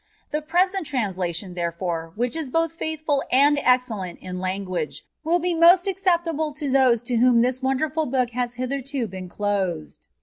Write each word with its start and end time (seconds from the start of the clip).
The 0.31 0.41
present 0.41 0.87
translation, 0.87 1.53
therefore, 1.53 2.11
which 2.15 2.35
is 2.35 2.49
both 2.49 2.73
faithful 2.73 3.21
and 3.31 3.59
excellent 3.61 4.17
in 4.19 4.39
language, 4.39 5.03
wìU 5.23 5.39
be 5.39 5.53
most 5.53 5.85
acceptable 5.85 6.51
to 6.53 6.71
those 6.71 7.03
to 7.03 7.17
whom 7.17 7.43
this 7.43 7.61
wonderful 7.61 8.09
hook 8.09 8.31
has 8.31 8.55
hitherto 8.55 9.05
been 9.07 9.29
clQsed. 9.29 10.07